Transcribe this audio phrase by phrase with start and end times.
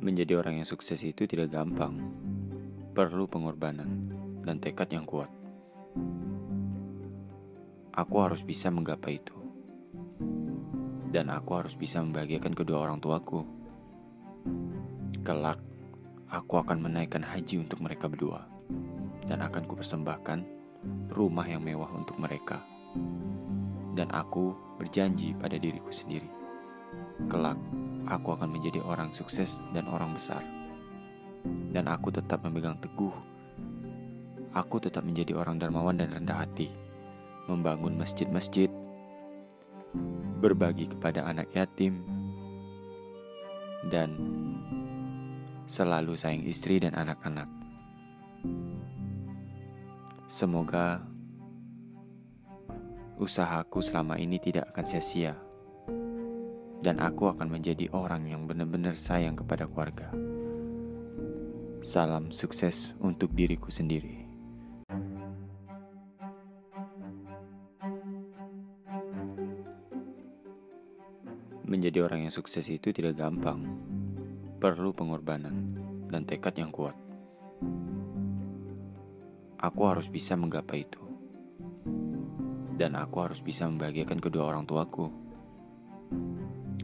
[0.00, 2.00] Menjadi orang yang sukses itu tidak gampang,
[2.96, 4.08] perlu pengorbanan
[4.40, 5.28] dan tekad yang kuat.
[7.92, 9.36] Aku harus bisa menggapai itu,
[11.12, 13.44] dan aku harus bisa membahagiakan kedua orang tuaku.
[15.20, 15.60] Kelak,
[16.32, 18.48] aku akan menaikkan haji untuk mereka berdua,
[19.28, 20.40] dan akan kupersembahkan
[21.12, 22.64] rumah yang mewah untuk mereka.
[23.92, 26.30] Dan aku berjanji pada diriku sendiri,
[27.28, 27.60] kelak
[28.10, 30.42] aku akan menjadi orang sukses dan orang besar.
[31.70, 33.14] Dan aku tetap memegang teguh.
[34.50, 36.74] Aku tetap menjadi orang dermawan dan rendah hati,
[37.46, 38.66] membangun masjid-masjid,
[40.42, 42.02] berbagi kepada anak yatim,
[43.94, 44.10] dan
[45.70, 47.46] selalu sayang istri dan anak-anak.
[50.26, 50.98] Semoga
[53.22, 55.38] usahaku selama ini tidak akan sia-sia
[56.80, 60.08] dan aku akan menjadi orang yang benar-benar sayang kepada keluarga.
[61.84, 64.28] Salam sukses untuk diriku sendiri.
[71.64, 73.62] Menjadi orang yang sukses itu tidak gampang,
[74.58, 75.78] perlu pengorbanan
[76.10, 76.96] dan tekad yang kuat.
[79.60, 81.00] Aku harus bisa menggapai itu,
[82.80, 85.12] dan aku harus bisa membahagiakan kedua orang tuaku.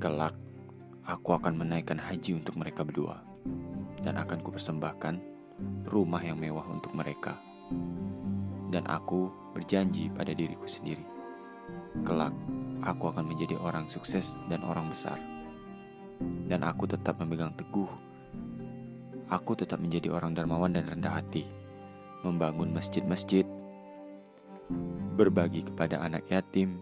[0.00, 0.32] Kelak,
[1.04, 3.20] aku akan menaikkan haji untuk mereka berdua,
[4.00, 5.20] dan akan kupersembahkan
[5.92, 7.36] rumah yang mewah untuk mereka.
[8.72, 11.04] Dan aku berjanji pada diriku sendiri,
[12.08, 12.32] kelak
[12.80, 15.20] aku akan menjadi orang sukses dan orang besar.
[16.48, 17.92] Dan aku tetap memegang teguh.
[19.28, 21.44] Aku tetap menjadi orang dermawan dan rendah hati,
[22.24, 23.44] membangun masjid-masjid,
[25.12, 26.80] berbagi kepada anak yatim,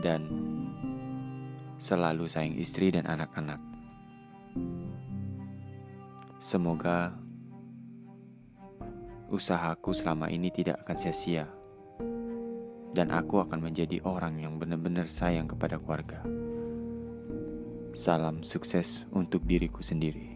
[0.00, 0.24] dan
[1.76, 3.60] selalu sayang istri dan anak-anak.
[6.40, 7.12] Semoga
[9.32, 11.44] usahaku selama ini tidak akan sia-sia,
[12.94, 16.22] dan aku akan menjadi orang yang benar-benar sayang kepada keluarga.
[17.96, 20.35] Salam sukses untuk diriku sendiri.